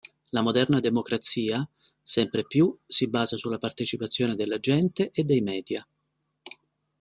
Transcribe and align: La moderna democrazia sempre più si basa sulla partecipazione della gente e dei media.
La 0.35 0.41
moderna 0.41 0.79
democrazia 0.79 1.63
sempre 2.01 2.43
più 2.47 2.75
si 2.87 3.07
basa 3.07 3.37
sulla 3.37 3.59
partecipazione 3.59 4.33
della 4.33 4.57
gente 4.57 5.11
e 5.11 5.23
dei 5.25 5.41
media. 5.41 5.87